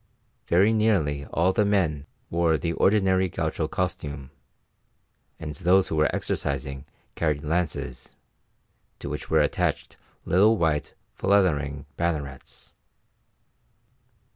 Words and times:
Very 0.47 0.73
nearly 0.73 1.27
all 1.27 1.53
the 1.53 1.63
men 1.63 2.07
wore 2.31 2.57
the 2.57 2.73
ordinary 2.73 3.29
gaucho 3.29 3.67
costume, 3.67 4.31
and 5.39 5.53
those 5.53 5.89
who 5.89 5.95
were 5.95 6.09
exercising 6.11 6.85
carried 7.13 7.43
lances, 7.43 8.15
to 8.97 9.09
which 9.09 9.29
were 9.29 9.41
attached 9.41 9.97
little 10.25 10.57
white, 10.57 10.95
fluttering 11.13 11.85
bannerets. 11.97 12.73